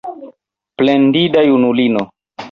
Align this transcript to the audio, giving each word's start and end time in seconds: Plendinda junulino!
Plendinda 0.77 1.43
junulino! 1.49 2.01